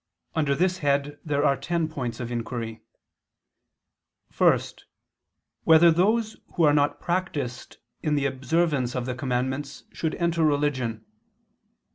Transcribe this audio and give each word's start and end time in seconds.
Under 0.33 0.55
this 0.55 0.79
head 0.79 1.19
there 1.23 1.45
are 1.45 1.55
ten 1.55 1.87
points 1.87 2.19
of 2.19 2.31
inquiry: 2.31 2.81
(1) 4.35 4.59
Whether 5.63 5.91
those 5.91 6.37
who 6.55 6.63
are 6.63 6.73
not 6.73 6.99
practiced 6.99 7.77
in 8.01 8.15
the 8.15 8.25
observance 8.25 8.95
of 8.95 9.05
the 9.05 9.13
commandments 9.13 9.83
should 9.93 10.15
enter 10.15 10.43
religion? 10.43 11.05